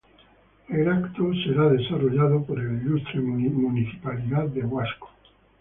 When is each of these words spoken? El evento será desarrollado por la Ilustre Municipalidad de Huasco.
El 0.67 0.79
evento 0.79 1.31
será 1.45 1.69
desarrollado 1.69 2.43
por 2.43 2.57
la 2.57 2.73
Ilustre 2.73 3.19
Municipalidad 3.21 4.47
de 4.47 4.63
Huasco. 4.65 5.11